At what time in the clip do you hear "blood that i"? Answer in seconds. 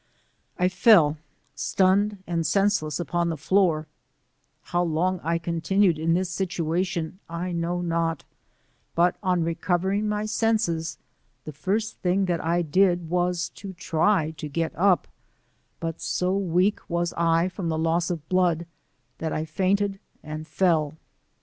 18.27-19.45